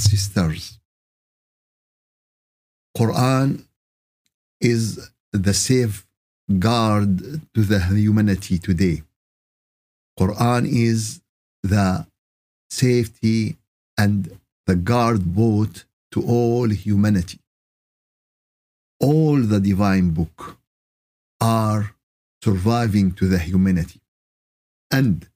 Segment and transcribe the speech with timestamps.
[0.00, 0.80] sisters
[2.96, 3.64] quran
[4.60, 7.18] is the safeguard
[7.54, 9.02] to the humanity today.
[10.18, 11.20] Quran is
[11.62, 12.06] the
[12.68, 13.56] safety
[13.96, 17.38] and the guard boat to all humanity.
[19.00, 20.58] All the divine book
[21.40, 21.94] are
[22.44, 24.00] surviving to the humanity.
[24.90, 25.26] And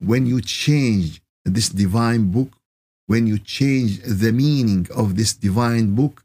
[0.00, 2.50] when you change this divine book
[3.06, 6.24] when you change the meaning of this divine book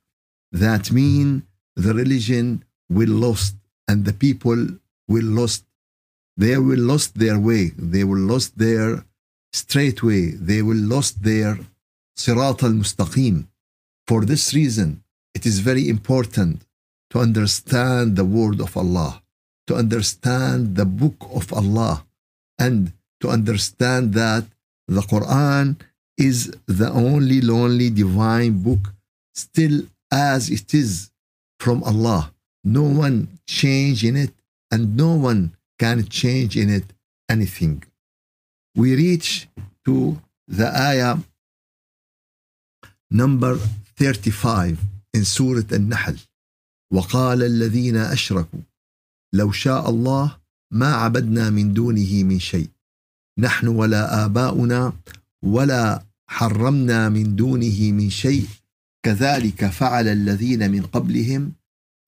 [0.52, 1.44] that mean
[1.76, 3.56] the religion will lost
[3.88, 4.60] and the people
[5.08, 5.66] will lost.
[6.38, 7.72] They will lost their way.
[7.78, 9.06] They will lost their
[9.52, 10.32] straight way.
[10.32, 11.60] They will lost their
[12.16, 13.48] sirat al-mustaqim.
[14.08, 16.62] For this reason it is very important
[17.12, 19.22] to understand the word of Allah
[19.70, 22.04] to understand the book of Allah
[22.58, 24.44] and to understand that
[24.88, 25.78] the Quran
[26.19, 28.93] is the only lonely divine book
[29.35, 31.11] still as it is
[31.59, 32.33] from Allah.
[32.63, 34.33] No one change in it
[34.71, 36.85] and no one can change in it
[37.29, 37.83] anything.
[38.77, 39.49] We reach
[39.85, 41.17] to the ayah
[43.11, 43.57] number
[43.97, 44.79] 35
[45.15, 46.17] in Surah Al-Nahl.
[46.93, 48.61] وقال الذين أشركوا
[49.33, 50.37] لو شاء الله
[50.71, 52.69] ما عبدنا من دونه من شيء
[53.39, 54.93] نحن ولا آباؤنا
[55.45, 58.48] ولا حرمنا من دونه من شيء
[59.04, 61.54] كذلك فعل الذين من قبلهم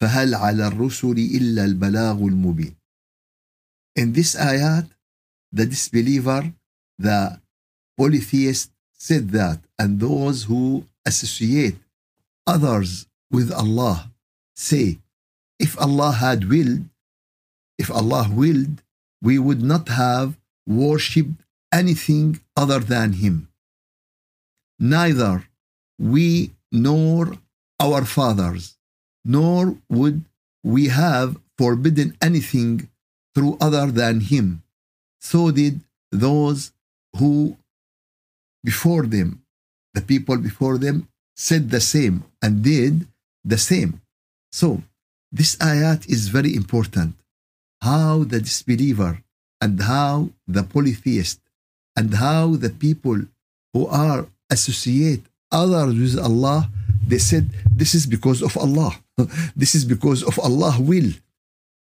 [0.01, 2.75] فهل على الرسل إلا البلاغ المبين
[3.99, 4.87] In this ayat,
[5.51, 6.53] the disbeliever,
[6.97, 7.41] the
[7.97, 11.75] polytheist said that, and those who associate
[12.47, 14.11] others with Allah
[14.55, 14.99] say,
[15.59, 16.85] if Allah had willed,
[17.77, 18.81] if Allah willed,
[19.21, 23.50] we would not have worshipped anything other than Him.
[24.81, 25.47] Neither
[25.99, 27.37] we nor
[27.79, 28.77] our fathers,
[29.23, 30.25] nor would
[30.63, 32.89] we have forbidden anything
[33.35, 34.63] through other than Him.
[35.19, 35.81] So did
[36.11, 36.71] those
[37.17, 37.57] who
[38.63, 39.43] before them,
[39.93, 43.07] the people before them, said the same and did
[43.43, 44.01] the same.
[44.51, 44.83] So,
[45.31, 47.15] this ayat is very important.
[47.81, 49.23] How the disbeliever
[49.59, 51.39] and how the polytheist
[51.95, 53.25] and how the people
[53.73, 56.69] who are associate others with Allah,
[57.07, 58.95] they said, this is because of Allah.
[59.55, 61.11] this is because of Allah will.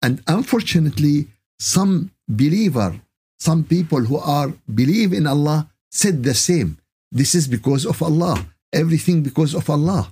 [0.01, 1.27] And unfortunately,
[1.59, 2.99] some believer,
[3.39, 6.77] some people who are believe in Allah said the same.
[7.11, 8.45] This is because of Allah.
[8.73, 10.11] Everything because of Allah.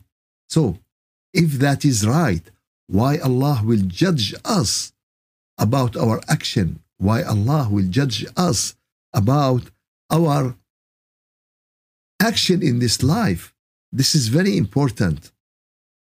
[0.49, 0.77] So,
[1.33, 2.43] if that is right,
[2.87, 4.93] why Allah will judge us
[5.57, 6.79] about our action?
[6.97, 8.75] Why Allah will judge us
[9.13, 9.63] about
[10.09, 10.55] our
[12.23, 13.53] action in this life?
[13.91, 15.31] This is very important.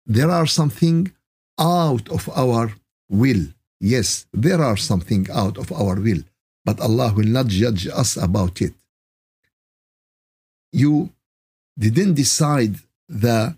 [0.05, 1.11] There are something
[1.59, 2.73] out of our
[3.09, 3.43] will.
[3.79, 6.23] Yes, there are something out of our will,
[6.65, 8.73] but Allah will not judge us about it.
[10.71, 10.93] You
[11.77, 12.75] didn't decide
[13.07, 13.57] the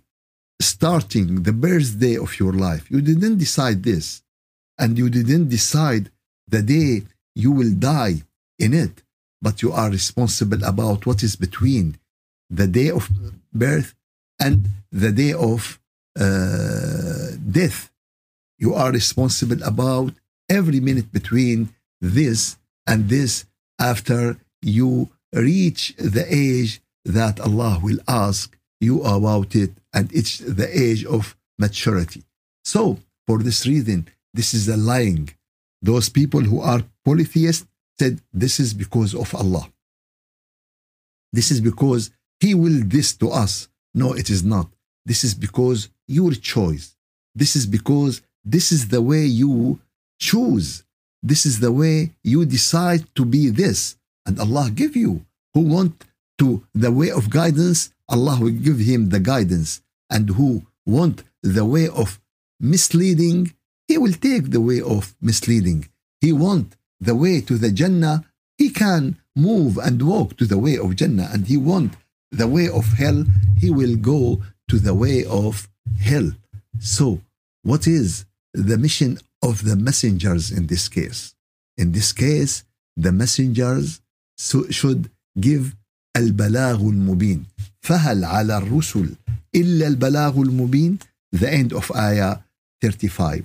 [0.61, 2.89] starting, the birthday of your life.
[2.89, 4.21] You didn't decide this.
[4.77, 6.11] And you didn't decide
[6.47, 7.03] the day
[7.33, 8.23] you will die
[8.59, 9.03] in it.
[9.41, 11.97] But you are responsible about what is between
[12.49, 13.09] the day of
[13.53, 13.93] birth
[14.39, 15.79] and the day of
[16.19, 17.91] uh, death.
[18.57, 20.13] You are responsible about
[20.49, 21.69] every minute between
[22.01, 22.57] this
[22.87, 23.45] and this
[23.79, 30.69] after you reach the age that Allah will ask you about it and it's the
[30.69, 32.23] age of maturity.
[32.63, 35.29] So, for this reason, this is a lying.
[35.81, 37.65] Those people who are polytheists
[37.99, 39.69] said this is because of Allah.
[41.31, 43.67] This is because He will this to us.
[43.93, 44.69] No, it is not.
[45.05, 46.95] This is because your choice.
[47.33, 49.79] This is because this is the way you
[50.19, 50.83] choose.
[51.23, 53.97] This is the way you decide to be this.
[54.25, 55.25] And Allah give you.
[55.53, 56.05] Who want
[56.39, 59.81] to the way of guidance, Allah will give him the guidance.
[60.09, 62.19] And who want the way of
[62.59, 63.53] misleading,
[63.87, 65.89] he will take the way of misleading.
[66.21, 68.25] He want the way to the Jannah,
[68.57, 71.29] he can move and walk to the way of Jannah.
[71.31, 71.93] And he want
[72.32, 73.24] the way of hell,
[73.58, 75.68] he will go to the way of
[76.00, 76.30] hell.
[76.78, 77.20] So,
[77.62, 78.24] what is
[78.54, 81.34] the mission of the messengers in this case?
[81.76, 82.64] In this case,
[82.96, 84.00] the messengers
[84.70, 85.74] should give
[86.16, 87.44] البلاغ المبين
[87.80, 89.14] فهل على الرسل
[89.54, 90.98] إلا البلاغ المبين
[91.36, 92.36] the end of ayah
[92.82, 93.44] 35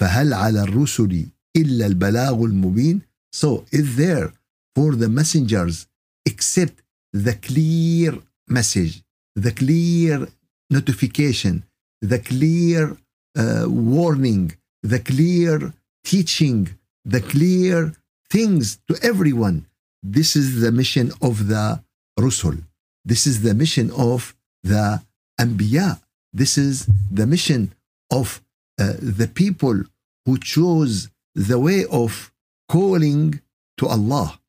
[0.00, 1.26] فهل على الرسل
[1.56, 3.00] إلا البلاغ المبين
[3.34, 4.32] so is there
[4.74, 5.86] for the messengers
[6.26, 6.82] except
[7.13, 8.13] the clear
[8.47, 9.03] message
[9.37, 10.27] the clear
[10.71, 11.63] notification,
[12.01, 12.97] the clear
[13.37, 14.51] uh, warning,
[14.81, 15.73] the clear
[16.03, 16.69] teaching,
[17.05, 17.93] the clear
[18.31, 19.67] things to everyone.
[20.01, 21.83] This is the mission of the
[22.19, 22.57] Rusul.
[23.05, 25.01] This is the mission of the
[25.39, 26.01] Anbiya.
[26.33, 27.73] This is the mission
[28.11, 28.41] of
[28.79, 29.83] uh, the people
[30.25, 32.31] who chose the way of
[32.67, 33.39] calling
[33.77, 34.39] to Allah.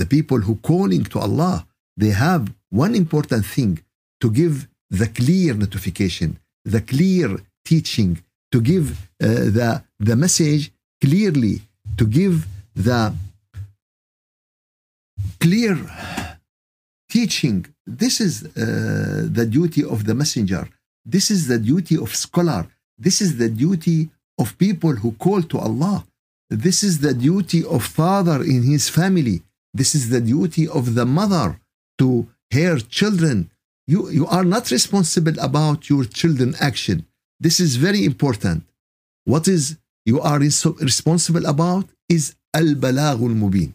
[0.00, 1.66] The people who calling to Allah,
[1.96, 3.72] they have one important thing
[4.20, 7.28] to give the clear notification, the clear
[7.64, 8.12] teaching,
[8.52, 9.26] to give uh,
[9.58, 10.70] the, the message
[11.00, 11.56] clearly,
[11.96, 13.14] to give the
[15.40, 15.76] clear
[17.08, 17.66] teaching.
[17.86, 18.50] This is uh,
[19.38, 20.68] the duty of the messenger.
[21.04, 22.66] This is the duty of scholar.
[22.98, 23.98] This is the duty
[24.38, 26.04] of people who call to Allah.
[26.50, 29.42] This is the duty of father in his family.
[29.74, 31.60] This is the duty of the mother
[31.98, 33.50] to her children.
[33.86, 37.06] You, you are not responsible about your children action.
[37.38, 38.64] This is very important.
[39.24, 43.74] What is you are responsible about is al-balaghul mubin.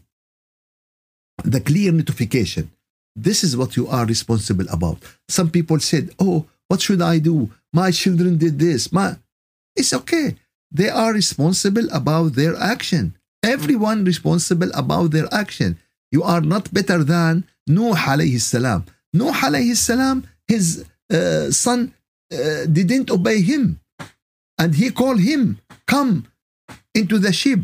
[1.44, 2.70] The clear notification.
[3.14, 4.98] This is what you are responsible about.
[5.28, 7.50] Some people said, "Oh, what should I do?
[7.72, 9.16] My children did this." My
[9.76, 10.36] It's okay.
[10.70, 13.16] They are responsible about their action.
[13.42, 15.78] Everyone responsible about their action.
[16.10, 18.84] You are not better than Nuh alayhi salam.
[19.12, 21.94] Nuh alayhi salam, his uh, son
[22.32, 23.80] uh, didn't obey him.
[24.58, 26.28] And he called him, come
[26.94, 27.60] into the ship.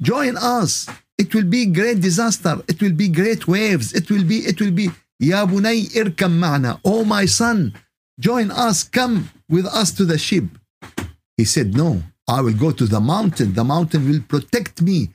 [0.00, 0.88] Join us.
[1.18, 2.60] It will be great disaster.
[2.68, 3.92] It will be great waves.
[3.92, 6.80] It will be, it will be, Ya bunay irkab ma'na.
[6.84, 7.72] Oh my son,
[8.18, 8.84] join us.
[8.84, 10.44] Come with us to the ship.
[11.36, 13.53] He said, no, I will go to the mountain.
[13.53, 15.09] The mountain will protect me.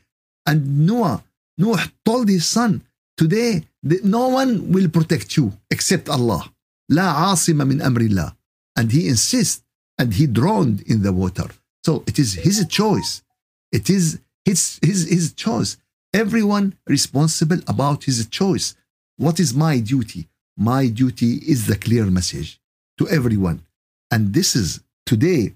[0.46, 1.22] And Noah,
[1.58, 2.82] Noah told his son,
[3.16, 3.62] today
[4.02, 6.50] no one will protect you except Allah.
[6.90, 8.32] لا عاصم من أمر الله.
[8.76, 9.62] And he insists
[9.98, 11.48] and he drowned in the water.
[11.84, 13.22] So it is his choice.
[13.70, 15.76] It is his, his, his choice.
[16.12, 18.74] Everyone responsible about his choice.
[19.16, 20.28] What is my duty?
[20.56, 22.60] My duty is the clear message
[22.98, 23.64] to everyone.
[24.10, 25.54] And this is today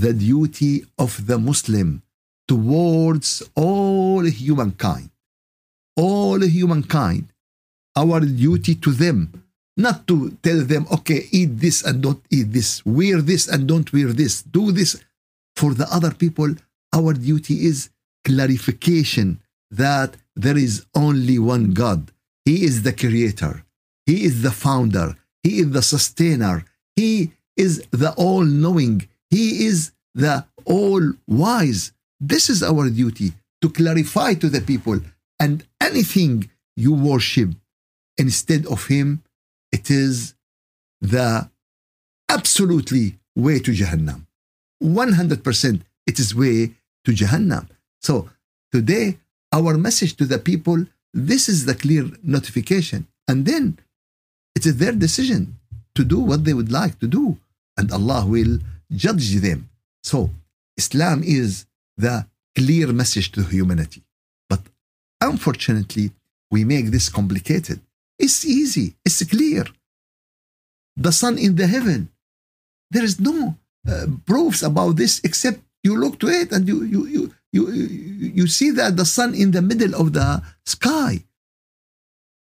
[0.00, 2.02] the duty of the Muslim
[2.48, 5.10] towards all humankind.
[5.96, 7.28] All humankind,
[7.96, 9.44] our duty to them,
[9.76, 13.92] not to tell them, okay, eat this and don't eat this, wear this and don't
[13.92, 15.00] wear this, do this.
[15.56, 16.54] For the other people,
[16.92, 17.90] our duty is
[18.24, 19.40] clarification
[19.70, 22.10] that there is only one God.
[22.44, 23.64] He is the creator.
[24.06, 25.16] He is the founder.
[25.42, 26.64] He is the sustainer.
[26.96, 29.08] He is the all knowing.
[29.34, 31.82] He is the all wise.
[32.20, 33.32] This is our duty
[33.62, 35.00] to clarify to the people.
[35.40, 37.50] And anything you worship
[38.16, 39.24] instead of Him,
[39.72, 40.34] it is
[41.00, 41.50] the
[42.28, 44.20] absolutely way to Jahannam.
[44.80, 47.66] 100% it is way to Jahannam.
[48.02, 48.30] So
[48.70, 49.18] today,
[49.52, 50.78] our message to the people,
[51.12, 53.08] this is the clear notification.
[53.26, 53.80] And then
[54.54, 55.58] it is their decision
[55.96, 57.38] to do what they would like to do.
[57.76, 58.58] And Allah will
[58.96, 59.68] judge them.
[60.02, 60.30] So
[60.76, 64.02] Islam is the clear message to humanity.
[64.48, 64.60] But
[65.20, 66.12] unfortunately,
[66.50, 67.80] we make this complicated.
[68.18, 69.64] It's easy, it's clear.
[70.96, 72.08] The sun in the heaven.
[72.90, 73.56] There is no
[73.88, 77.66] uh, proofs about this except you look to it and you, you, you, you,
[78.38, 81.24] you see that the sun in the middle of the sky.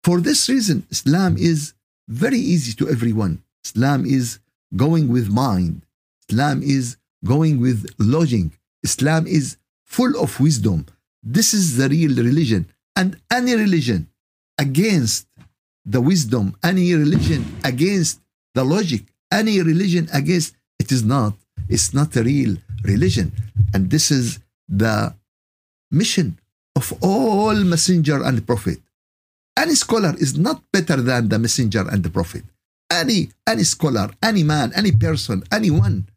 [0.04, 1.74] For this reason, Islam is
[2.08, 3.42] very easy to everyone.
[3.64, 4.38] Islam is
[4.74, 5.82] going with mind.
[6.28, 8.46] Islam is going with logic.
[8.82, 10.86] Islam is full of wisdom.
[11.22, 12.66] This is the real religion.
[12.96, 14.08] And any religion
[14.58, 15.26] against
[15.84, 18.20] the wisdom, any religion against
[18.54, 21.34] the logic, any religion against it is not.
[21.68, 23.32] It's not a real religion.
[23.74, 25.14] And this is the
[25.90, 26.38] mission
[26.76, 28.80] of all messenger and prophet.
[29.56, 32.44] Any scholar is not better than the messenger and the prophet.
[32.90, 36.08] Any any scholar, any man, any person, anyone,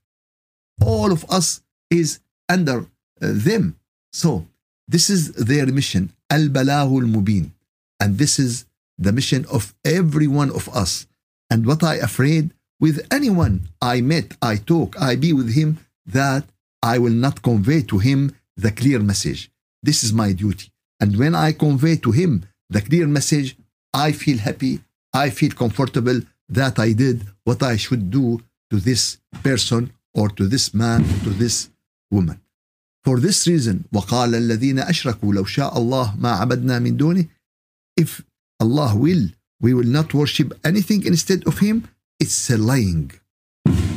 [0.86, 2.20] all of us is
[2.50, 2.86] under uh,
[3.20, 3.78] them.
[4.12, 4.48] So
[4.88, 7.52] this is their mission, al balaghul mubin,
[8.00, 8.66] and this is
[8.98, 11.08] the mission of every one of us.
[11.50, 16.46] And what I afraid with anyone I met, I talk, I be with him, that
[16.82, 19.52] I will not convey to him the clear message.
[19.84, 20.72] This is my duty.
[21.00, 23.56] And when I convey to him the clear message,
[23.94, 24.82] I feel happy,
[25.14, 30.47] I feel comfortable that I did what I should do to this person or to
[30.47, 31.71] this man, to this
[32.11, 32.41] woman.
[33.05, 37.27] For this reason, وقال الذين أشركوا لو شاء الله ما عبدنا من دونه
[38.01, 38.23] If
[38.61, 39.31] Allah will,
[39.61, 41.89] we will not worship anything instead of him,
[42.21, 43.13] it's a lying.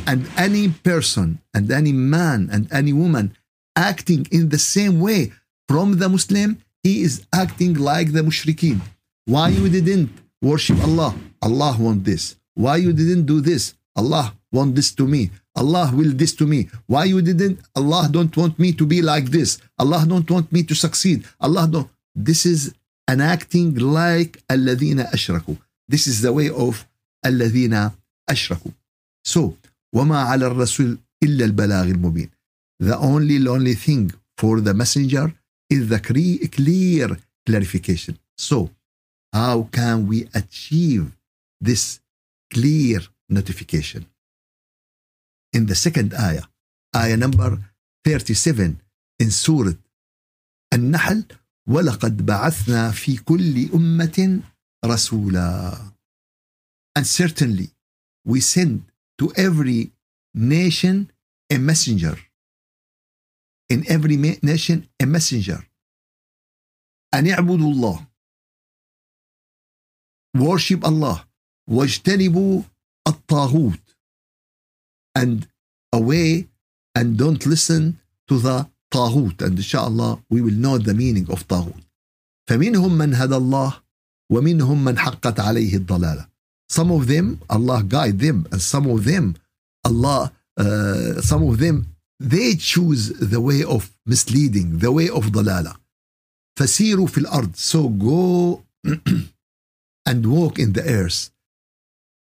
[0.06, 3.36] And any person and any man and any woman
[3.76, 5.32] acting in the same way
[5.68, 8.80] from the Muslim, he is acting like the mushrikeen.
[9.26, 10.10] Why you didn't
[10.42, 11.14] worship Allah?
[11.42, 12.36] Allah want this.
[12.54, 13.74] Why you didn't do this?
[13.96, 15.30] Allah want this to me.
[15.56, 16.68] Allah will this to me.
[16.86, 17.60] Why you didn't?
[17.74, 19.58] Allah don't want me to be like this.
[19.78, 21.24] Allah don't want me to succeed.
[21.40, 21.90] Allah don't.
[22.14, 22.74] This is
[23.08, 25.56] an acting like الذين أشركوا.
[25.88, 26.86] This is the way of
[27.26, 27.90] الذين
[28.30, 28.72] أشركوا.
[29.24, 29.56] So
[29.94, 32.30] وما على الرسول إلا البلاغ المبين.
[32.80, 35.34] The only only thing for the messenger
[35.68, 38.18] is the clear clarification.
[38.38, 38.70] So
[39.32, 41.12] how can we achieve
[41.60, 42.00] this
[42.52, 44.06] clear notification?
[45.55, 46.45] In the second ayah,
[46.95, 47.59] ayah number
[48.05, 48.81] 37
[49.19, 49.73] in Surah
[50.73, 51.25] النحل
[51.67, 54.41] ولقد بعثنا في كل أمة
[54.85, 55.77] رسولا
[56.99, 57.69] and certainly
[58.25, 58.83] we send
[59.17, 59.91] to every
[60.33, 61.11] nation
[61.49, 62.17] a messenger
[63.69, 65.63] in every nation a messenger
[67.13, 68.07] أن يعبدوا الله
[70.37, 71.25] worship Allah
[71.69, 72.61] واجتنبوا
[73.07, 73.84] الطاغوت
[75.16, 75.46] and
[75.92, 76.48] away
[76.96, 77.98] and don't listen
[78.28, 81.82] to the طاغوت and inshallah we will know the meaning of طاغوت
[82.50, 83.82] فمنهم من هدى الله
[84.32, 86.26] ومنهم من حقت عليه الضلاله
[86.72, 89.36] some of them Allah guide them and some of them
[89.84, 91.86] Allah uh, some of them
[92.20, 95.76] they choose the way of misleading the way of ضلاله
[96.58, 98.62] فسيروا في الارض so go
[100.08, 101.30] and walk in the earth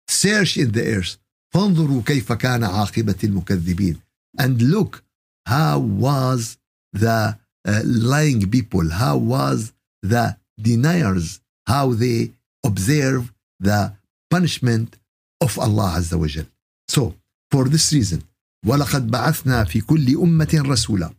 [0.08, 1.18] search in the earth
[1.53, 3.99] فانظروا كيف كان عاقبة المكذبين
[4.41, 5.03] and look
[5.47, 6.57] how was
[6.93, 12.31] the uh, lying people how was the deniers how they
[12.65, 13.93] observe the
[14.29, 14.97] punishment
[15.43, 16.45] of Allah عز وجل
[16.91, 17.13] so
[17.53, 18.21] for this reason
[18.65, 21.13] ولقد بعثنا في كل أمة رسولا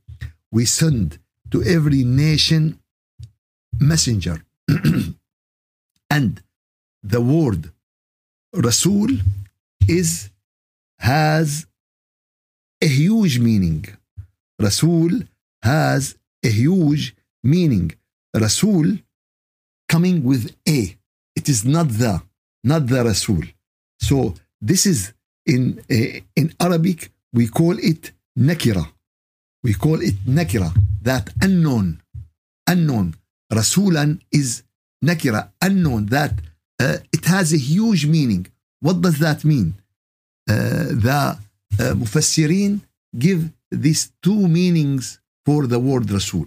[0.55, 1.19] we send
[1.51, 2.79] to every nation
[3.81, 4.43] messenger
[6.11, 6.43] and
[7.03, 7.71] the word
[8.55, 9.11] Rasul
[9.89, 10.31] is
[10.99, 11.67] has
[12.83, 13.85] a huge meaning.
[14.59, 15.11] Rasul
[15.63, 17.93] has a huge meaning.
[18.35, 18.99] Rasul
[19.89, 20.97] coming with a.
[21.35, 22.23] It is not the,
[22.63, 23.43] not the Rasul.
[24.01, 25.13] So this is
[25.47, 28.87] in uh, in Arabic we call it nakira.
[29.65, 30.73] We call it nakira.
[31.03, 32.03] That unknown,
[32.67, 33.15] unknown.
[33.51, 34.63] Rasulan is
[35.05, 36.07] nakira, unknown.
[36.07, 36.35] That
[36.81, 38.47] uh, it has a huge meaning.
[38.85, 39.69] What does that mean?
[40.51, 41.21] Uh, the
[41.79, 42.81] uh, Mufassirin
[43.25, 45.05] give these two meanings
[45.47, 46.47] for the word Rasul.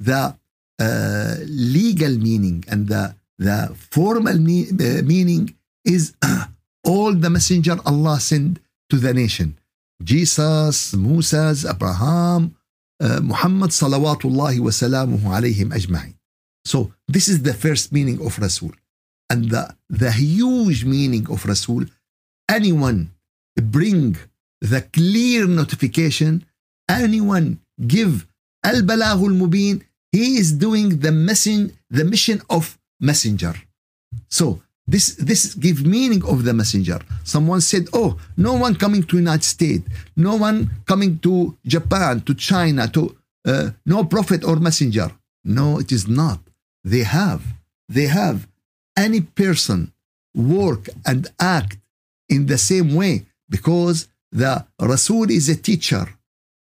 [0.00, 0.34] The
[0.80, 3.58] uh, legal meaning and the, the
[3.90, 5.54] formal me- uh, meaning
[5.84, 6.14] is
[6.84, 8.58] all the messenger Allah sent
[8.90, 9.58] to the nation.
[10.02, 12.56] Jesus, Moses, Abraham,
[13.00, 16.14] uh, Muhammad salawatullahi wa salamuhu alayhim ajma'in.
[16.64, 18.72] So this is the first meaning of Rasul.
[19.32, 19.64] And the,
[20.02, 21.82] the huge meaning of Rasul,
[22.58, 23.00] anyone
[23.76, 24.18] bring
[24.60, 26.44] the clear notification,
[26.86, 27.46] anyone
[27.94, 28.26] give
[28.62, 29.82] al-balaghul mubin,
[30.16, 33.54] he is doing the mission, the mission of messenger.
[34.28, 37.00] So this this give meaning of the messenger.
[37.24, 39.84] Someone said, "Oh, no one coming to United States,
[40.28, 40.58] no one
[40.90, 43.16] coming to Japan, to China, to
[43.50, 45.08] uh, no prophet or messenger."
[45.58, 46.40] No, it is not.
[46.84, 47.42] They have,
[47.88, 48.46] they have
[48.96, 49.92] any person
[50.34, 51.78] work and act
[52.28, 56.06] in the same way because the Rasul is a teacher.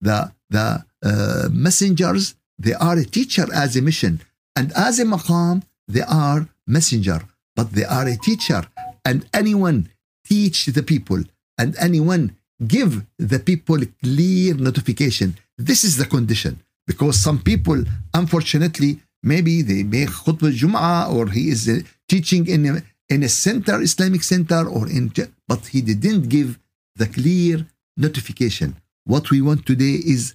[0.02, 4.22] The the uh, messengers they are a teacher as a mission,
[4.56, 7.22] and as a maqam they are messenger
[7.56, 8.64] but they are a teacher.
[9.04, 9.90] And anyone
[10.26, 11.22] teach the people
[11.58, 12.36] and anyone
[12.68, 16.60] give the people clear notification this is the condition.
[16.88, 21.62] Because some people unfortunately maybe they make khutbah jum'ah or he is
[22.11, 22.83] teaching in a,
[23.15, 25.13] in a center islamic center or in
[25.49, 26.59] but he didn't give
[26.97, 27.67] the clear
[27.97, 30.35] notification what we want today is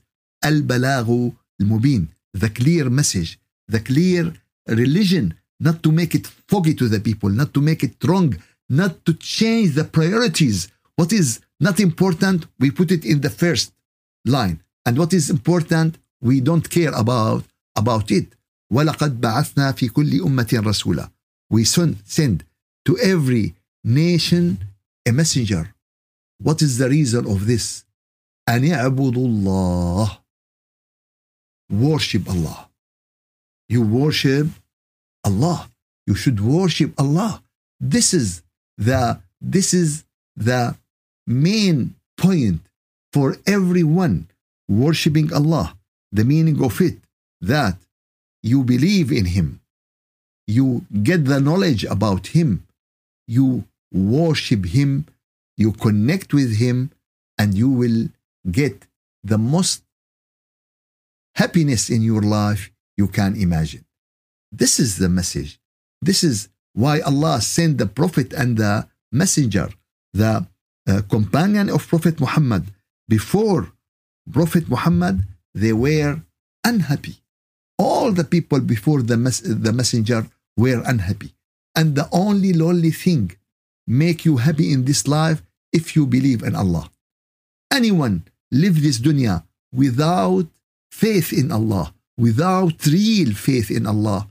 [0.50, 1.20] al balaghu
[1.60, 3.32] al mubin the clear message
[3.68, 4.24] the clear
[4.68, 5.26] religion
[5.62, 8.36] not to make it foggy to the people, not to make it wrong,
[8.68, 10.68] not to change the priorities.
[10.96, 13.72] What is not important, we put it in the first
[14.26, 14.62] line.
[14.86, 17.44] And what is important, we don't care about,
[17.78, 18.28] about it.
[18.74, 21.10] وَلَقَدْ بَعَثْنَا فِي كُلِّ أُمَّةٍ رَسُولًا
[21.50, 22.44] We send
[22.86, 24.60] to every nation
[25.08, 25.74] a messenger.
[26.40, 27.84] What is the reason of this?
[28.50, 30.18] أن يعبدوا الله
[31.72, 32.70] Worship Allah.
[33.70, 34.48] You worship
[35.24, 35.70] Allah.
[36.08, 37.42] You should worship Allah.
[37.82, 38.44] this is
[38.78, 40.04] the this is
[40.36, 40.76] the
[41.28, 42.62] main point
[43.12, 44.28] for everyone
[44.70, 45.76] worshiping Allah.
[46.12, 46.98] The meaning of it
[47.42, 47.78] that
[48.44, 49.62] you believe in Him,
[50.47, 52.67] you get the knowledge about Him,
[53.27, 55.07] you worship Him,
[55.57, 56.91] you connect with Him,
[57.39, 58.09] and you will
[58.51, 58.87] get
[59.25, 59.83] the most
[61.35, 63.85] happiness in your life you can imagine.
[64.53, 65.59] This is the message.
[66.01, 69.69] This is why Allah sent the Prophet and the Messenger,
[70.13, 70.47] the
[70.89, 72.65] uh, companion of Prophet Muhammad.
[73.09, 73.73] Before
[74.33, 75.25] Prophet Muhammad,
[75.55, 76.21] they were
[76.65, 77.17] unhappy.
[77.79, 80.27] All the people before the, mes- the messenger
[80.57, 81.35] were unhappy.
[81.75, 83.33] And the only lonely thing
[83.87, 86.91] make you happy in this life if you believe in Allah.
[87.73, 90.47] Anyone live this dunya without
[90.91, 94.29] faith in Allah, without real faith in Allah,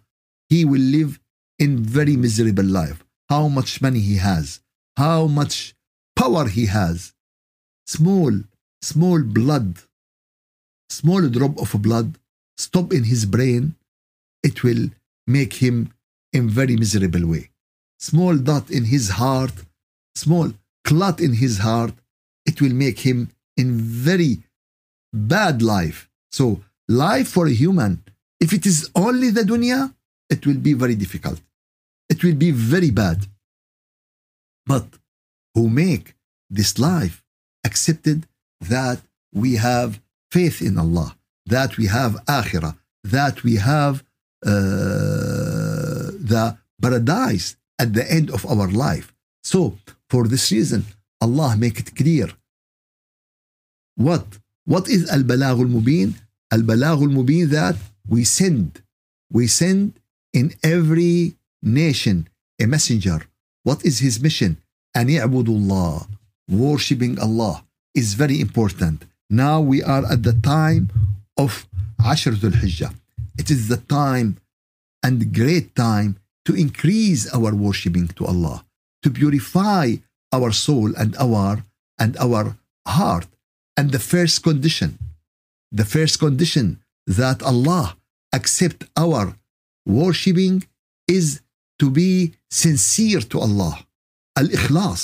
[0.50, 1.20] he will live
[1.60, 3.03] in very miserable life.
[3.29, 4.60] How much money he has,
[4.98, 5.75] how much
[6.15, 7.13] power he has.
[7.86, 8.32] Small,
[8.82, 9.77] small blood,
[10.89, 12.17] small drop of blood
[12.58, 13.75] stop in his brain,
[14.41, 14.89] it will
[15.27, 15.94] make him
[16.38, 17.44] in very miserable way.
[18.10, 19.56] Small dot in his heart,
[20.24, 20.48] small
[20.88, 21.96] clot in his heart,
[22.50, 23.20] it will make him
[23.62, 23.70] in
[24.10, 24.34] very
[25.36, 26.00] bad life.
[26.38, 26.46] So
[26.88, 27.94] life for a human,
[28.46, 29.82] if it is only the dunya,
[30.34, 31.39] it will be very difficult.
[32.13, 33.20] It will be very bad.
[34.72, 34.88] But
[35.54, 36.08] who make
[36.58, 37.18] this life
[37.70, 38.20] accepted
[38.75, 39.00] that
[39.42, 39.89] we have
[40.32, 41.10] faith in Allah,
[41.56, 42.76] that we have akhirah,
[43.15, 44.04] that we have
[44.45, 45.44] uh,
[46.31, 49.12] the paradise at the end of our life.
[49.42, 49.61] So
[50.09, 50.85] for this reason,
[51.20, 52.29] Allah make it clear.
[53.96, 54.27] What?
[54.64, 56.14] What is al-balagh al-mubin?
[56.53, 57.77] Al-balagh al-mubin that
[58.09, 58.83] we send.
[59.31, 59.94] We send
[60.33, 62.29] in every nation
[62.62, 63.18] a messenger.
[63.62, 64.57] What is his mission?
[64.96, 66.07] أن يعبدوا الله.
[66.49, 69.05] Worshipping Allah is very important.
[69.29, 70.90] Now we are at the time
[71.37, 71.66] of
[72.01, 72.92] Ashr Dhul Hijjah.
[73.38, 74.38] It is the time
[75.06, 76.12] and great time
[76.46, 78.58] to increase our worshipping to Allah,
[79.04, 79.86] to purify
[80.36, 81.63] our soul and our
[82.04, 82.46] and our
[82.98, 83.28] heart.
[83.78, 84.91] And the first condition,
[85.72, 86.65] the first condition
[87.20, 87.98] that Allah
[88.34, 89.24] accept our
[89.86, 90.56] worshipping
[91.08, 91.41] is
[91.80, 93.76] to be sincere to Allah.
[94.41, 95.04] Al-Ikhlas.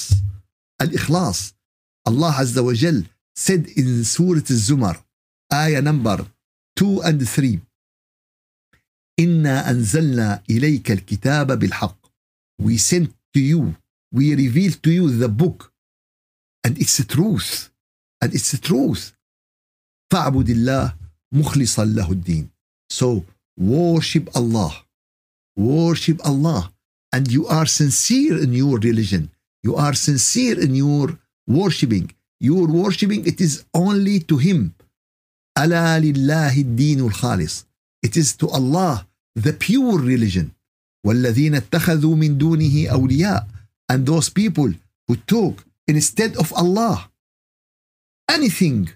[0.84, 1.54] Al-Ikhlas.
[2.10, 3.00] Allah Azza wa Jal
[3.36, 4.98] said in Surah Al-Zumar,
[5.54, 6.26] ayah number
[6.78, 7.60] 2 and 3,
[9.24, 12.12] إنا أنزلنا إليك الكتاب بالحق.
[12.62, 13.76] We sent to you,
[14.12, 15.72] we revealed to you the book,
[16.66, 17.70] and it's the truth.
[18.24, 19.14] And it's the truth.
[20.14, 20.96] فاعبد الله
[21.34, 22.50] مخلصا له الدين.
[22.90, 23.26] So
[23.58, 24.86] worship Allah.
[25.58, 26.72] Worship Allah.
[27.14, 29.30] And you are sincere in your religion.
[29.64, 32.12] You are sincere in your worshiping.
[32.40, 34.72] Your worshiping, it is only to Him.
[35.58, 37.66] ألا لله الدين الخالص.
[38.06, 40.51] It is to Allah, the pure religion.
[41.07, 43.47] والذين اتخذوا من دونه أولياء.
[43.93, 44.73] And those people
[45.09, 47.11] who took instead of Allah
[48.29, 48.91] anything,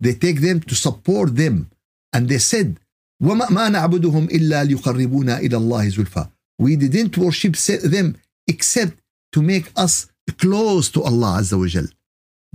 [0.00, 1.70] they take them to support them.
[2.12, 2.78] And they said,
[3.22, 6.28] وما ما نعبدهم إلا ليقربونا إلى الله زلفى.
[6.58, 8.16] We didn't worship them
[8.48, 8.98] except
[9.32, 10.06] to make us
[10.38, 11.86] close to Allah Azza wa Jal.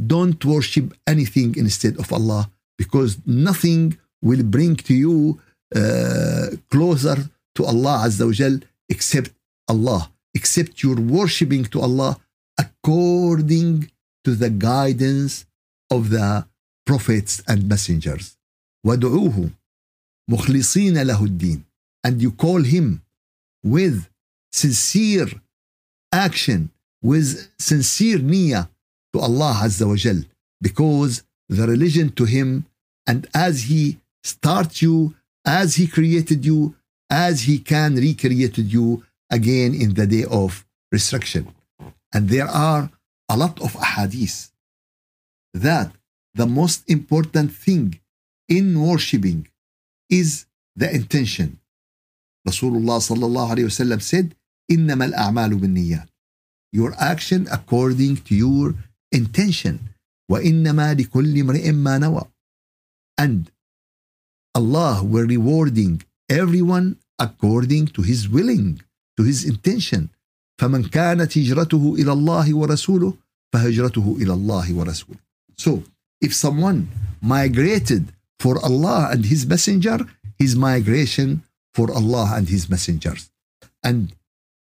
[0.06, 5.40] Don't worship anything instead of Allah because nothing will bring to you
[5.76, 7.18] uh, closer
[7.56, 9.32] to Allah Azza wa Jal except
[9.68, 12.18] Allah, except your worshipping to Allah
[12.58, 13.92] according
[14.24, 15.46] to the guidance
[15.90, 16.46] of the
[16.86, 18.38] prophets and messengers.
[18.86, 19.52] وَدُعُوهُ
[20.32, 21.64] مُخْلِصِينَ لَهُ الدِّينَ
[22.04, 23.02] And you call him
[23.64, 24.08] with
[24.52, 25.28] sincere
[26.12, 28.70] action, with sincere niyyah
[29.14, 30.22] to Allah Azza wa Jal,
[30.62, 32.66] because the religion to him,
[33.06, 35.16] and as he starts you,
[35.46, 36.76] as he created you,
[37.10, 41.54] as he can recreate you again in the day of resurrection.
[42.14, 42.90] And there are
[43.30, 44.52] a lot of ahadith
[45.54, 45.92] that
[46.34, 48.00] the most important thing
[48.48, 49.48] in worshipping
[50.10, 51.60] is the intention.
[52.48, 54.36] Rasulullah sallallahu alayhi wasallam said,
[54.72, 56.08] إنما الأعمال بالنيات.
[56.72, 58.76] Your action according to your
[59.12, 59.80] intention.
[60.32, 62.28] وإنما لكل امرئ ما نوى.
[63.18, 63.51] And
[64.56, 68.82] Allah will rewarding everyone according to his willing,
[69.18, 70.10] to his intention.
[70.60, 73.14] فمن كانت هجرته إلى الله ورسوله
[73.54, 75.20] فهجرته إلى الله ورسوله.
[75.58, 75.84] So,
[76.22, 76.90] if someone
[77.22, 80.00] migrated for Allah and His Messenger,
[80.38, 81.44] his migration
[81.74, 83.30] for Allah and His messengers.
[83.84, 84.14] And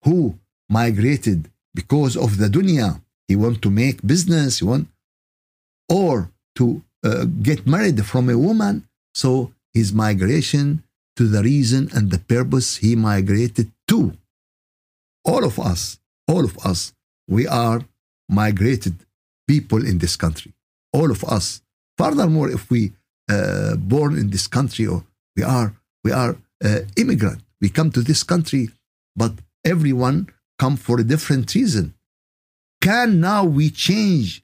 [0.03, 3.01] who migrated because of the dunya.
[3.29, 4.61] He want to make business.
[4.61, 4.88] He want,
[5.88, 8.87] or to uh, get married from a woman.
[9.14, 10.84] So his migration
[11.15, 14.13] to the reason and the purpose he migrated to.
[15.25, 16.93] All of us, all of us,
[17.27, 17.81] we are
[18.29, 18.95] migrated
[19.47, 20.53] people in this country.
[20.93, 21.62] All of us.
[21.97, 22.93] Furthermore, if we
[23.29, 25.03] uh, born in this country or
[25.36, 28.69] we are we are uh, immigrant, we come to this country,
[29.15, 31.93] but everyone come for a different reason.
[32.81, 34.43] Can now we change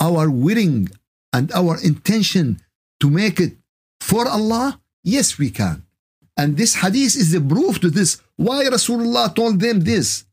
[0.00, 0.88] our willing
[1.32, 2.60] and our intention
[3.00, 3.57] to make it
[4.00, 4.80] for Allah?
[5.04, 5.82] Yes, we can.
[6.36, 8.20] And this hadith is the proof to this.
[8.36, 10.24] Why Rasulullah told them this?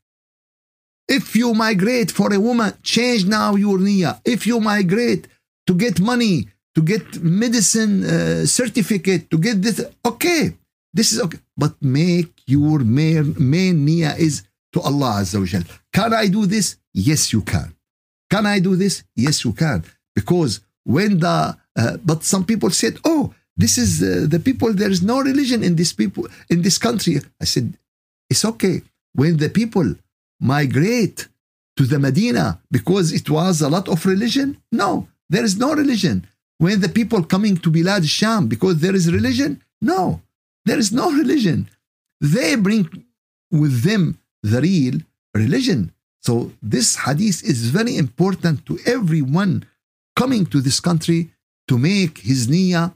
[1.08, 4.22] If you migrate for a woman, change now your niyyah.
[4.26, 5.28] If you migrate
[5.68, 10.56] to get money, to get medicine uh, certificate, to get this, okay,
[10.94, 11.40] this is okay.
[11.58, 16.78] But make your main, main niyyah is to Allah Azza wa Can I do this?
[16.94, 17.76] Yes, you can.
[18.30, 19.04] Can I do this?
[19.16, 19.84] Yes, you can.
[20.16, 24.90] Because when the, uh, but some people said, oh, this is uh, the people, there
[24.90, 27.22] is no religion in this people, in this country.
[27.42, 27.78] I said,
[28.30, 28.82] it's okay.
[29.14, 29.96] When the people
[30.40, 31.28] migrate
[31.78, 34.58] to the Medina because it was a lot of religion?
[34.72, 36.28] No, there is no religion.
[36.58, 39.62] When the people coming to Bilad Sham because there is religion?
[39.82, 40.22] No,
[40.66, 41.70] there is no religion.
[42.22, 43.06] They bring
[43.52, 45.00] with them the real
[45.34, 45.92] religion.
[46.22, 49.66] So this hadith is very important to everyone
[50.16, 51.32] coming to this country
[51.68, 52.94] to make his niyyah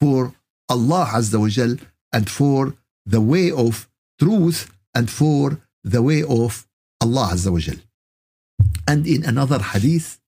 [0.00, 0.34] for
[0.68, 1.76] Allah Azza wa Jal
[2.12, 2.74] and for
[3.06, 6.66] the way of truth and for the way of
[7.00, 7.76] Allah Azza wa Jal.
[8.86, 10.20] And in another hadith,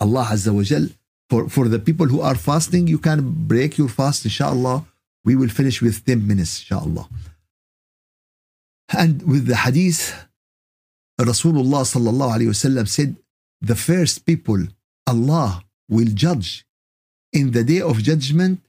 [0.00, 0.88] Allah Azza wa Jal,
[1.30, 4.86] for, for the people who are fasting, you can break your fast, inshallah.
[5.24, 7.08] We will finish with 10 minutes, inshallah.
[8.96, 10.14] And with the hadith,
[11.20, 13.16] Rasulullah sallallahu alayhi wasallam said,
[13.60, 14.62] the first people
[15.06, 16.64] Allah will judge
[17.32, 18.60] in the day of judgment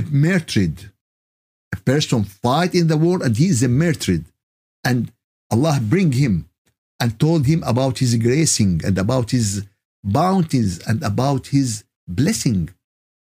[0.00, 0.90] a, a
[1.72, 4.24] a person fight in the war and he is a murdered.
[4.84, 5.12] And
[5.50, 6.48] Allah bring him
[6.98, 9.66] and told him about his gracing and about his
[10.02, 12.70] bounties and about his blessing.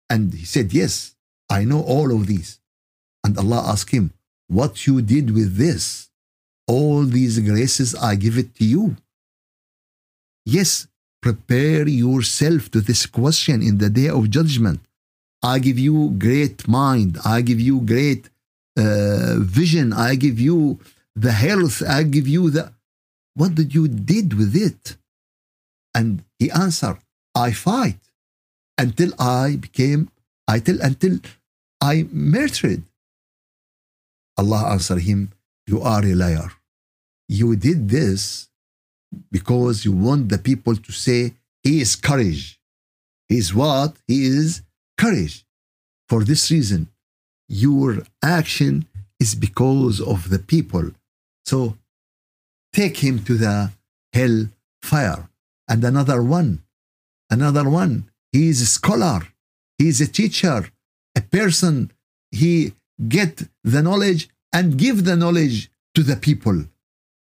[0.09, 1.15] And he said, Yes,
[1.49, 2.59] I know all of these.
[3.23, 4.13] And Allah asked him,
[4.47, 6.09] What you did with this?
[6.67, 8.97] All these graces, I give it to you.
[10.45, 10.87] Yes,
[11.21, 14.81] prepare yourself to this question in the day of judgment.
[15.53, 17.11] I give you great mind.
[17.23, 18.23] I give you great
[18.77, 19.93] uh, vision.
[19.93, 20.79] I give you
[21.15, 21.77] the health.
[21.97, 22.63] I give you the
[23.35, 24.83] what did you did with it?
[25.93, 26.97] And he answered,
[27.35, 28.01] I fight
[28.77, 30.09] until I became,
[30.47, 30.57] I
[30.89, 31.19] until
[31.79, 32.83] I murdered.
[34.39, 35.31] Allah answered him,
[35.67, 36.51] You are a liar.
[37.27, 38.47] You did this
[39.31, 42.59] because you want the people to say he is courage.
[43.29, 43.91] He is what?
[44.07, 44.61] He is
[44.97, 45.45] courage.
[46.09, 46.89] For this reason,
[47.47, 48.85] your action
[49.19, 50.91] is because of the people.
[51.45, 51.77] So
[52.73, 53.71] take him to the
[54.13, 54.49] hell
[54.83, 55.29] fire.
[55.67, 56.61] And another one,
[57.29, 59.21] another one, he is a scholar,
[59.77, 60.69] he is a teacher,
[61.15, 61.91] a person,
[62.31, 62.73] he
[63.07, 66.65] get the knowledge and give the knowledge to the people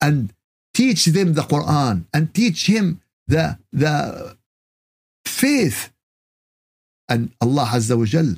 [0.02, 0.34] and
[0.74, 4.38] teach them the Quran and teach him the, the
[5.26, 5.91] faith.
[7.12, 8.30] And Allah Azza wa Jal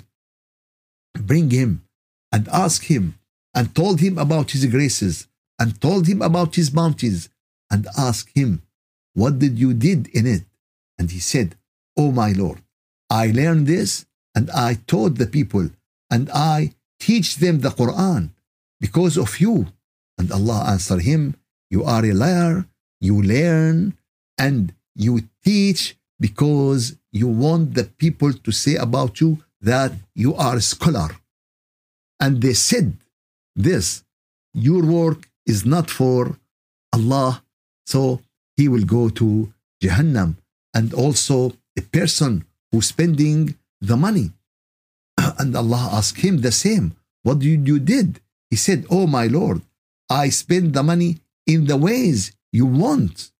[1.31, 1.71] bring him
[2.31, 3.03] and ask him
[3.53, 5.27] and told him about his graces
[5.59, 7.29] and told him about his bounties
[7.69, 8.63] and ask him,
[9.13, 10.45] What did you did in it?
[10.97, 11.55] And he said,
[11.95, 12.59] Oh my Lord,
[13.11, 15.69] I learned this and I taught the people
[16.09, 18.31] and I teach them the Quran
[18.79, 19.67] because of you.
[20.17, 21.35] And Allah answered him,
[21.69, 22.65] You are a liar,
[22.99, 23.97] you learn
[24.39, 30.55] and you teach because you want the people to say about you that you are
[30.55, 31.09] a scholar.
[32.17, 32.95] And they said
[33.57, 34.05] this,
[34.53, 36.39] your work is not for
[36.93, 37.43] Allah,
[37.85, 38.21] so
[38.55, 39.51] he will go to
[39.83, 40.37] Jahannam.
[40.73, 41.37] And also
[41.77, 44.31] a person who's spending the money.
[45.39, 46.95] and Allah asked him the same.
[47.23, 48.21] What did you did?
[48.49, 49.61] He said, Oh my Lord,
[50.09, 53.31] I spend the money in the ways you want.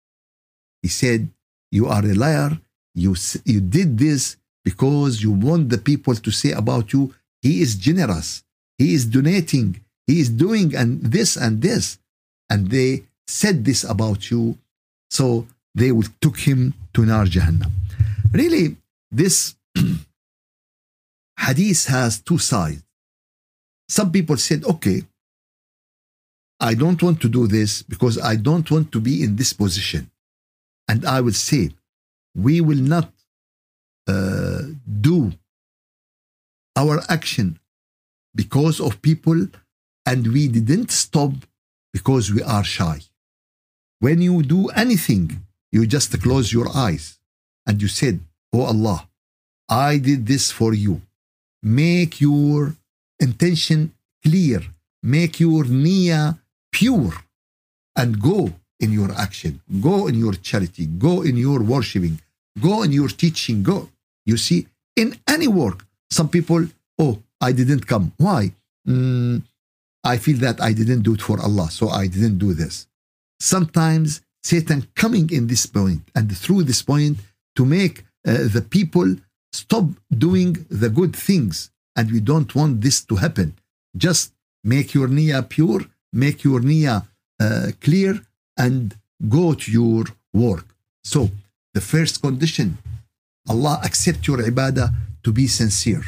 [0.81, 1.29] He said,
[1.71, 2.59] You are a liar.
[2.95, 7.75] You, you did this because you want the people to say about you, he is
[7.75, 8.43] generous.
[8.77, 9.82] He is donating.
[10.08, 11.99] He is doing and this and this.
[12.49, 14.58] And they said this about you.
[15.10, 17.71] So they will took him to nar jahannam.
[18.32, 18.77] Really
[19.12, 19.56] this
[21.39, 22.84] hadith has two sides.
[23.89, 25.03] Some people said okay
[26.60, 30.10] i don't want to do this because i don't want to be in this position.
[30.88, 31.71] And I will say,
[32.35, 33.11] we will not
[34.07, 34.61] uh,
[35.01, 35.33] do
[36.75, 37.59] our action
[38.35, 39.47] because of people
[40.05, 41.31] and we didn't stop
[41.93, 42.99] because we are shy.
[43.99, 47.19] When you do anything, you just close your eyes
[47.65, 48.19] and you said,
[48.51, 49.07] Oh Allah,
[49.69, 51.01] I did this for you.
[51.61, 52.75] Make your
[53.19, 53.93] intention
[54.23, 54.61] clear,
[55.01, 56.39] make your niyyah
[56.71, 57.13] pure,
[57.95, 59.53] and go in your action,
[59.87, 62.15] go in your charity, go in your worshiping,
[62.67, 63.77] go in your teaching, go.
[64.25, 64.59] You see,
[65.01, 65.77] in any work,
[66.17, 66.61] some people,
[67.03, 67.13] oh,
[67.47, 68.05] I didn't come.
[68.17, 68.41] Why?
[68.87, 69.43] Mm,
[70.13, 72.87] I feel that I didn't do it for Allah, so I didn't do this.
[73.39, 77.17] Sometimes Satan coming in this point and through this point
[77.57, 77.95] to make
[78.27, 79.09] uh, the people
[79.51, 79.85] stop
[80.27, 81.55] doing the good things.
[81.95, 83.49] And we don't want this to happen.
[83.95, 87.05] Just make your niyyah pure, make your niyyah
[87.39, 88.19] uh, clear,
[88.57, 88.95] and
[89.29, 90.65] go to your work.
[91.03, 91.29] So,
[91.73, 92.77] the first condition
[93.49, 96.03] Allah accept your ibadah to be sincere,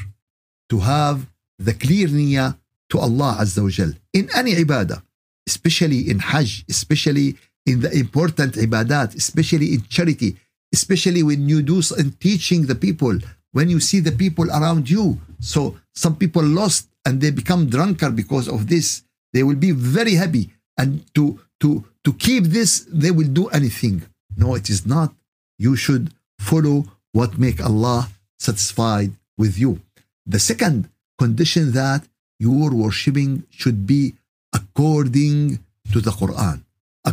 [0.69, 1.27] to have
[1.59, 2.55] the clear niyyah
[2.89, 5.01] to Allah Azza wa Jal in any ibadah,
[5.47, 10.37] especially in Hajj, especially in the important ibadat, especially in charity,
[10.73, 13.17] especially when you do in teaching the people,
[13.51, 15.19] when you see the people around you.
[15.39, 19.03] So some people lost and they become drunkard because of this.
[19.33, 20.51] They will be very happy.
[20.77, 22.71] And to to to keep this,
[23.03, 23.97] they will do anything.
[24.37, 25.09] No, it is not.
[25.65, 26.05] You should
[26.49, 26.77] follow
[27.17, 28.01] what make Allah
[28.47, 29.71] satisfied with you.
[30.33, 30.77] The second
[31.17, 32.01] condition that
[32.37, 34.13] your worshiping should be
[34.53, 35.59] according
[35.93, 36.57] to the Quran,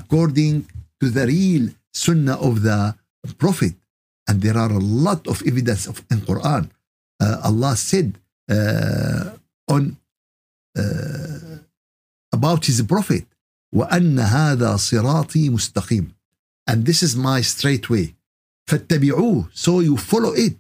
[0.01, 0.55] according
[1.01, 1.65] to the real
[2.05, 2.81] sunnah of the
[3.39, 3.75] Prophet.
[4.29, 6.69] And there are a lot of evidence of, in Quran.
[7.23, 8.09] Uh, Allah said
[8.51, 9.31] uh,
[9.75, 9.97] on
[10.77, 11.57] uh,
[12.33, 13.25] about his Prophet,
[13.74, 16.12] وأن هذا صراطي مستقيم.
[16.68, 18.16] And this is my straight way.
[18.70, 19.50] فاتبعوه.
[19.54, 20.56] So you follow it.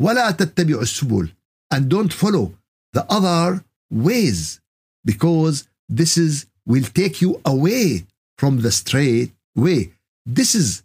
[0.00, 1.32] ولا تتبعوا السبل.
[1.72, 2.54] And don't follow
[2.92, 4.60] the other ways
[5.04, 8.06] because this is will take you away
[8.38, 9.92] from the straight way.
[10.24, 10.82] This is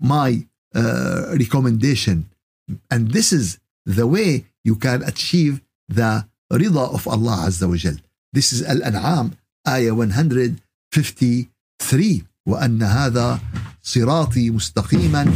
[0.00, 2.30] my uh, recommendation,
[2.90, 7.96] and this is the way you can achieve the rida of Allah Azza wa Jal.
[8.32, 9.94] This is Al-An'am, ayah
[10.91, 12.31] 153.
[12.45, 13.39] وأن هذا
[13.81, 15.33] صراطي مستقيما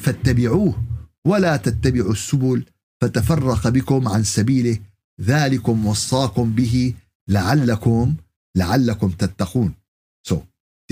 [0.00, 0.82] فاتبعوه
[1.24, 2.64] ولا تتبعوا السبل
[3.00, 4.78] فتفرق بكم عن سبيله
[5.20, 6.94] ذلكم وصاكم به
[7.28, 8.14] لعلكم
[8.56, 9.74] لعلكم تتقون
[10.28, 10.36] so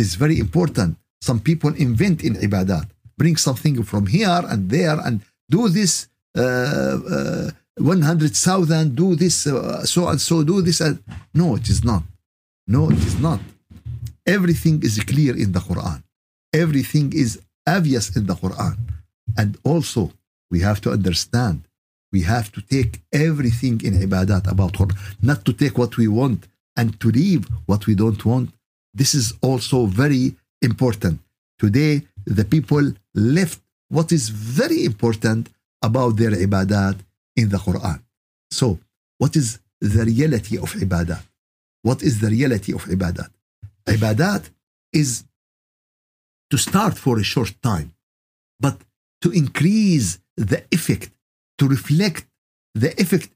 [0.00, 2.86] it's very important some people invent in ibadat
[3.18, 7.50] bring something from here and there and do this uh, uh,
[7.80, 10.98] 100,000 do this uh, so and so do this and
[11.34, 12.02] no it is not
[12.68, 13.40] no it is not
[14.26, 16.02] everything is clear in the Quran
[16.52, 18.76] everything is obvious in the Quran
[19.36, 20.12] and also
[20.50, 21.66] we have to understand
[22.12, 24.96] we have to take everything in ibadat about Quran,
[25.30, 26.40] not to take what we want
[26.76, 28.46] and to leave what we don't want.
[29.00, 30.24] This is also very
[30.62, 31.16] important.
[31.58, 32.84] Today, the people
[33.14, 35.42] left what is very important
[35.82, 36.96] about their ibadat
[37.40, 38.00] in the Quran.
[38.50, 38.78] So,
[39.18, 41.24] what is the reality of ibadat?
[41.82, 43.30] What is the reality of ibadat?
[43.86, 44.50] Ibadat
[44.92, 45.24] is
[46.50, 47.94] to start for a short time,
[48.60, 48.76] but
[49.22, 51.10] to increase the effect
[51.58, 52.26] to reflect
[52.74, 53.30] the effect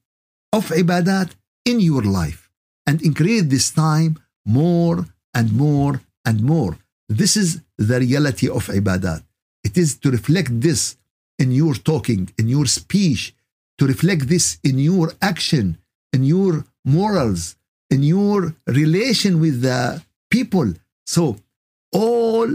[0.52, 1.30] of ibadat
[1.64, 2.50] in your life
[2.86, 6.76] and increase this time more and more and more.
[7.08, 9.22] This is the reality of ibadat.
[9.64, 10.96] It is to reflect this
[11.38, 13.34] in your talking, in your speech,
[13.78, 15.78] to reflect this in your action,
[16.12, 17.56] in your morals,
[17.90, 20.72] in your relation with the people.
[21.06, 21.36] So
[21.92, 22.48] all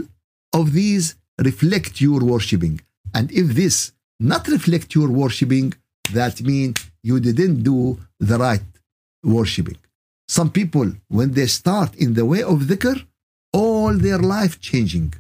[0.53, 2.81] of these reflect your worshiping.
[3.13, 5.73] And if this not reflect your worshiping,
[6.13, 8.69] that means you didn't do the right
[9.23, 9.77] worshiping.
[10.27, 13.05] Some people, when they start in the way of dhikr,
[13.53, 15.13] all their life changing.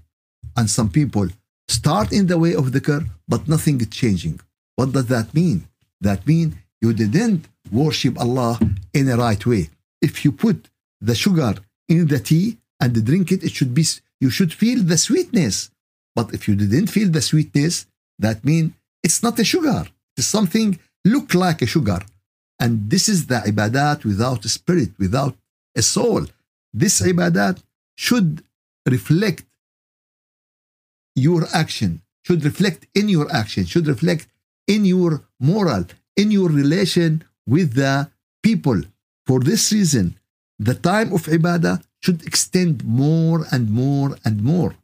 [0.57, 1.27] And some people
[1.67, 4.39] start in the way of dhikr, but nothing is changing.
[4.77, 5.67] What does that mean?
[6.01, 8.59] That means you didn't worship Allah
[8.93, 9.69] in a right way.
[10.01, 10.69] If you put
[11.01, 11.53] the sugar
[11.87, 13.85] in the tea and drink it, it should be
[14.19, 15.71] you should feel the sweetness.
[16.15, 17.85] But if you didn't feel the sweetness,
[18.19, 18.71] that means
[19.03, 19.85] it's not a sugar.
[20.17, 21.99] It's something look like a sugar.
[22.59, 25.35] And this is the ibadat without a spirit, without
[25.75, 26.25] a soul.
[26.73, 27.61] This ibadat
[27.95, 28.43] should
[28.85, 29.45] reflect
[31.15, 34.27] your action, should reflect in your action, should reflect
[34.67, 38.09] in your moral, in your relation with the
[38.41, 38.81] people.
[39.27, 40.17] For this reason,
[40.59, 44.75] the time of ibadah should extend more and more and more.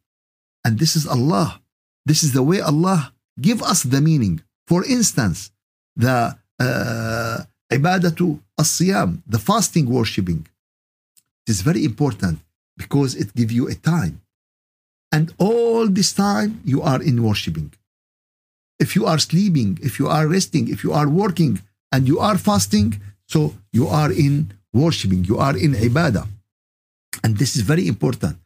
[0.65, 1.61] And this is Allah.
[2.05, 4.41] This is the way Allah give us the meaning.
[4.67, 5.51] For instance,
[5.95, 7.37] the uh,
[7.71, 10.47] ibadatu as-siyam, the fasting worshipping.
[11.45, 12.39] It is very important
[12.77, 14.21] because it gives you a time.
[15.11, 17.73] And all this time you are in worshipping.
[18.79, 22.37] If you are sleeping, if you are resting, if you are working, and you are
[22.37, 26.27] fasting, so you are in worshipping, you are in ibadah.
[27.23, 28.37] And this is very important.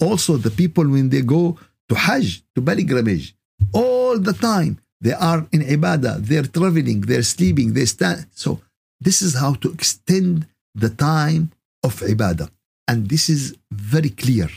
[0.00, 1.56] Also, the people when they go
[1.88, 3.34] to Hajj, to pilgrimage,
[3.72, 8.26] all the time they are in ibadah, they're traveling, they're sleeping, they stand.
[8.34, 8.60] So
[9.00, 12.50] this is how to extend the time of ibadah.
[12.88, 14.48] And this is very clear.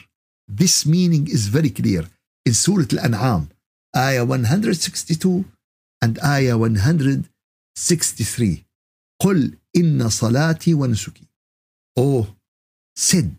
[0.48, 2.06] This meaning is very clear
[2.46, 3.50] in Surah Al-An'am,
[3.96, 5.46] ayah 162
[6.02, 8.64] and ayah 163.
[9.22, 11.26] قل Inna salati wa nusuki.
[11.96, 12.28] Oh,
[12.96, 13.32] said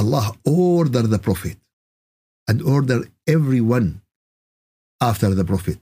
[0.00, 1.58] Allah order the Prophet
[2.48, 3.88] and order everyone
[5.00, 5.78] after the Prophet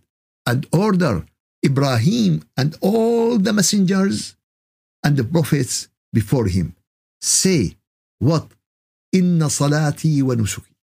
[0.47, 1.15] and order
[1.65, 4.37] Ibrahim and all the messengers
[5.05, 6.75] and the prophets before him.
[7.21, 7.77] Say
[8.19, 8.47] what?
[9.13, 10.75] Inna salati wa nusuki.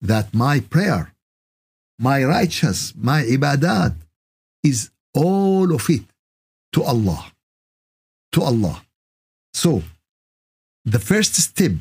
[0.00, 1.14] That my prayer,
[1.98, 3.94] my righteous, my ibadat
[4.62, 6.04] is all of it
[6.72, 7.32] to Allah
[8.33, 8.83] To Allah.
[9.53, 9.83] So,
[10.85, 11.73] the first step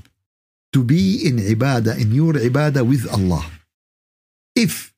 [0.72, 3.44] to be in ibadah, in your ibadah with Allah.
[4.54, 4.94] If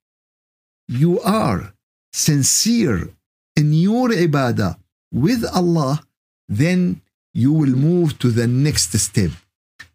[0.89, 1.75] you are
[2.13, 3.11] sincere
[3.57, 4.79] in your ibadah
[5.13, 6.03] with Allah,
[6.49, 7.03] then
[7.35, 9.31] you will move to the next step.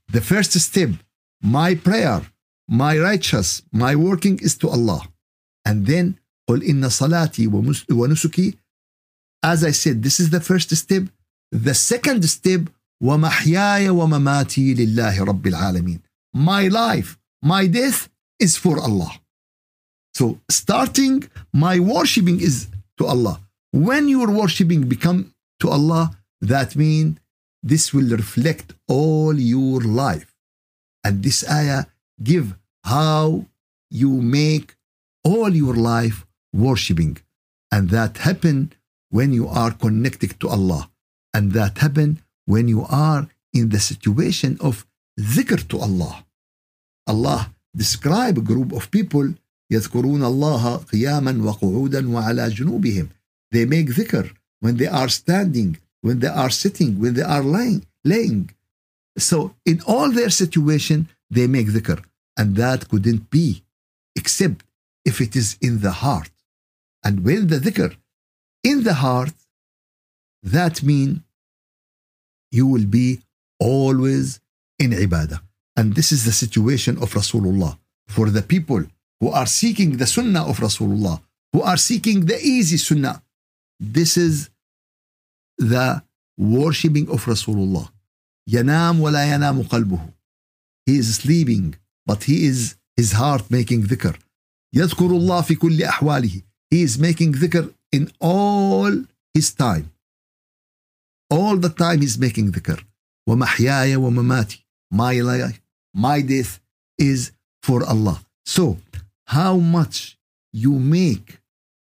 [0.08, 0.92] The first step,
[1.42, 2.22] my prayer,
[2.68, 5.02] my righteous, my working is to Allah.
[5.66, 7.48] And then, قل إن صلاتي
[7.90, 8.58] ونسكي.
[9.44, 11.04] As I said, this is the first step.
[11.52, 12.70] The second step,
[13.04, 16.00] ومحياي ومماتي لله رب العالمين.
[16.36, 19.12] My life, my death is for Allah.
[20.14, 23.40] So starting my worshiping is to Allah.
[23.72, 27.18] When your worshiping become to Allah, that means
[27.62, 30.30] this will reflect all your life.
[31.04, 31.86] And this ayah
[32.22, 32.48] give
[32.84, 33.46] how
[33.90, 34.76] you make
[35.24, 37.18] all your life worshiping.
[37.72, 38.74] And that happen
[39.10, 40.90] when you are connected to Allah.
[41.38, 44.86] And that happen when you are in the situation of
[45.20, 46.26] dhikr to Allah.
[47.08, 49.34] Allah describe a group of people
[49.72, 53.10] يذكرون الله قياما وقعودا وعلى جنوبهم.
[53.52, 57.86] They make dhikr when they are standing, when they are sitting, when they are lying,
[58.04, 58.52] laying.
[59.18, 62.04] So in all their situation, they make dhikr.
[62.38, 63.64] And that couldn't be
[64.16, 64.64] except
[65.06, 66.32] if it is in the heart.
[67.04, 67.96] And when the dhikr
[68.64, 69.34] in the heart,
[70.42, 71.20] that means
[72.52, 73.20] you will be
[73.60, 74.40] always
[74.80, 75.42] in ibadah.
[75.76, 77.78] And this is the situation of Rasulullah.
[78.08, 78.84] For the people
[79.20, 83.24] who are seeking the sunnah of Rasulullah, who are seeking the easy sunnah,
[83.80, 84.50] this is
[85.58, 86.04] the
[86.38, 87.90] worshipping of Rasulullah.
[88.50, 90.14] ينام ولا ينام قلبه.
[90.86, 91.76] He is sleeping,
[92.06, 94.16] but he is his heart making dhikr.
[94.76, 96.44] يذكر الله في كل أحواله.
[96.70, 99.92] He is making dhikr in all his time.
[101.30, 102.84] All the time he's making dhikr.
[103.30, 104.64] ومحياي ومماتي.
[104.94, 105.62] My life,
[105.94, 106.60] my death
[106.98, 108.24] is for Allah.
[108.46, 108.78] So,
[109.28, 110.18] how much
[110.52, 111.40] you make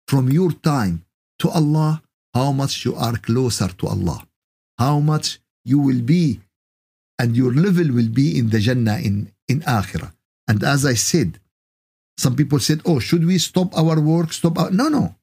[0.07, 1.05] from your time
[1.39, 2.01] to Allah,
[2.33, 4.25] how much you are closer to Allah,
[4.77, 6.39] how much you will be
[7.19, 10.13] and your level will be in the Jannah in, in Akhirah.
[10.47, 11.39] And as I said,
[12.17, 14.33] some people said, oh, should we stop our work?
[14.33, 14.71] Stop our...
[14.71, 15.15] No, no.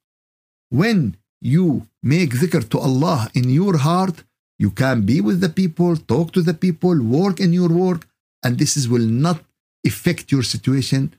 [0.71, 4.17] When you make dhikr to Allah in your heart,
[4.59, 8.07] you can be with the people, talk to the people, work in your work,
[8.45, 9.39] and this is, will not
[9.87, 11.15] affect your situation.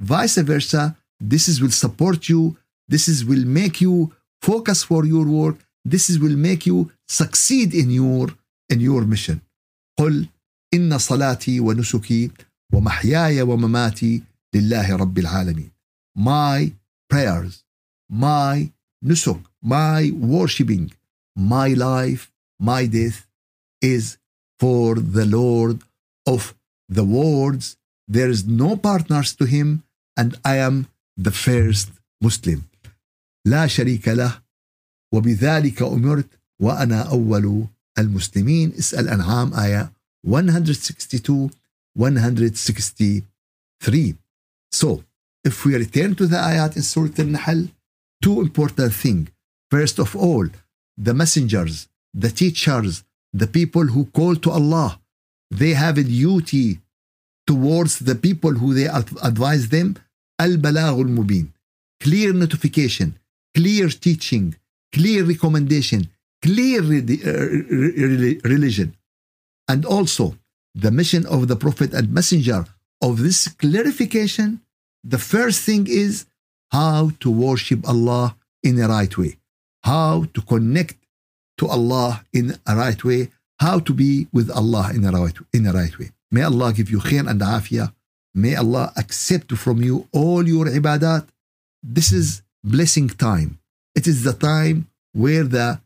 [0.00, 2.56] Vice versa, this is will support you.
[2.88, 4.12] This is will make you
[4.42, 5.56] focus for your work.
[5.84, 8.26] This is will make you succeed in your
[8.68, 9.40] in your mission.
[10.00, 10.28] قل
[10.74, 12.30] إن صلاتي ونسكي
[12.72, 14.22] ومحياي ومماتي
[14.54, 15.70] لله رب العالمين.
[16.18, 16.72] My
[17.08, 17.64] prayers,
[18.10, 18.72] my
[19.04, 20.92] nusuk, my worshipping,
[21.34, 23.26] my life, my death
[23.82, 24.18] is
[24.58, 25.80] for the Lord
[26.26, 26.54] of
[26.88, 27.76] the worlds.
[28.08, 29.82] There is no partners to him,
[30.16, 32.64] and I am the first Muslim.
[33.46, 34.42] لا شريك له
[35.12, 36.26] وبذلك أمرت
[36.60, 37.66] وأنا أول
[37.98, 39.92] المسلمين اسأل أنعام آية
[40.24, 41.50] 162
[41.96, 44.14] 163
[44.70, 45.04] So
[45.44, 47.68] if we return to the ayat in Surah Al-Nahl
[48.21, 49.29] two important things.
[49.69, 50.47] First of all,
[50.97, 53.03] the messengers, the teachers,
[53.33, 54.99] the people who call to Allah,
[55.49, 56.79] they have a duty
[57.47, 58.87] towards the people who they
[59.31, 59.95] advise them.
[60.39, 61.47] Al Balagh Mubin.
[61.99, 63.19] Clear notification,
[63.55, 64.55] clear teaching,
[64.91, 66.09] clear recommendation,
[66.41, 66.89] clear uh,
[68.53, 68.95] religion.
[69.67, 70.35] And also,
[70.73, 72.65] the mission of the Prophet and Messenger
[73.01, 74.61] of this clarification,
[75.03, 76.25] the first thing is
[76.71, 79.37] how to worship Allah in a right way
[79.83, 80.97] how to connect
[81.57, 85.67] to Allah in a right way how to be with Allah in a right, in
[85.67, 86.09] a right way.
[86.31, 87.93] May Allah give you khair and afiyah
[88.33, 91.27] may Allah accept from you all your ibadat.
[91.83, 93.59] This is blessing time.
[93.93, 95.81] It is the time where the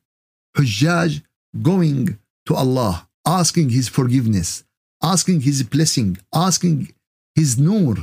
[0.56, 1.24] Hujjaj
[1.62, 4.64] going to Allah, asking His forgiveness,
[5.02, 6.94] asking His blessing, asking
[7.34, 7.96] His nur,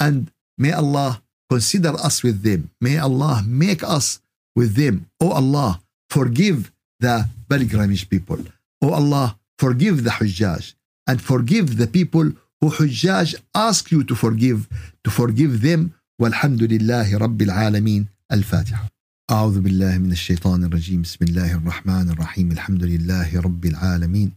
[0.00, 2.70] and may Allah consider us with them.
[2.80, 4.20] May Allah make us
[4.56, 5.06] with them.
[5.20, 5.80] Oh Allah,
[6.10, 8.40] forgive the pilgrimage people.
[8.82, 10.74] Oh Allah, forgive the Hujjaj
[11.06, 14.68] and forgive the people who Hujjaj ask you to forgive,
[15.04, 15.92] to forgive them.
[16.20, 18.88] والحمد لله رب العالمين الفاتحة
[19.30, 24.32] أعوذ بالله من الشيطان الرجيم بسم الله الرحمن الرحيم الحمد لله رب العالمين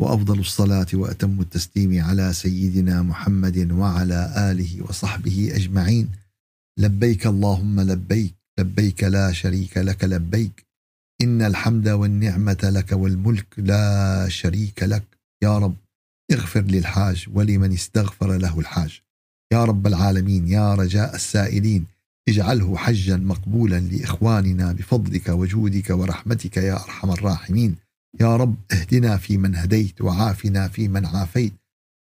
[0.00, 6.08] وأفضل الصلاة وأتم التسليم على سيدنا محمد وعلى آله وصحبه أجمعين
[6.78, 10.66] لبيك اللهم لبيك لبيك لا شريك لك لبيك.
[11.22, 15.04] إن الحمد والنعمة لك والملك لا شريك لك.
[15.42, 15.76] يا رب
[16.32, 19.00] اغفر للحاج ولمن استغفر له الحاج.
[19.52, 21.86] يا رب العالمين يا رجاء السائلين
[22.28, 27.76] اجعله حجا مقبولا لإخواننا بفضلك وجودك ورحمتك يا أرحم الراحمين.
[28.20, 31.52] يا رب اهدنا فيمن هديت وعافنا فيمن عافيت.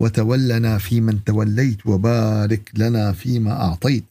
[0.02, 4.04] وتولنا فيمن توليت وبارك لنا فيما أعطيت.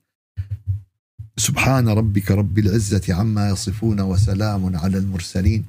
[1.39, 5.65] سبحان ربك رب العزة عما يصفون وسلام على المرسلين.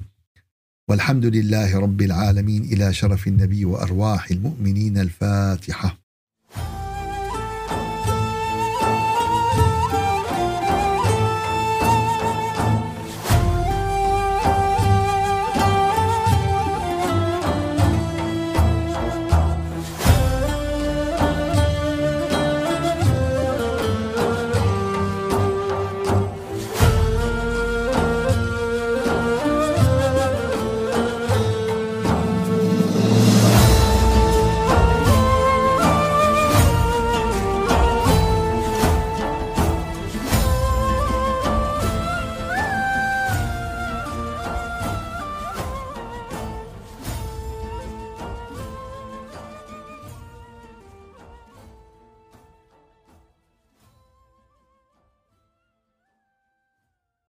[0.89, 6.08] والحمد لله رب العالمين إلى شرف النبي وأرواح المؤمنين الفاتحة.